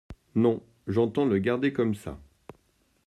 [0.33, 2.17] Non, j’entends le garder comme ça.